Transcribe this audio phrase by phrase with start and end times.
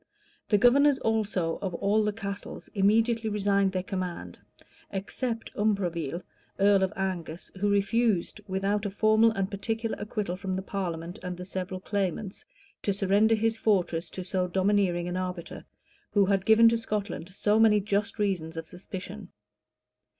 [0.49, 4.39] []The governors also of all the castles immediately resigned their command;
[4.89, 6.23] except Umfreville,
[6.59, 11.37] earl of Angus, who refused, without a formal and particular acquittal from the parliament and
[11.37, 12.43] the several claimants,
[12.81, 15.63] to surrender his fortresses to so domineering an arbiter,
[16.13, 19.29] who had given to Scotland so many just reasons of suspicion.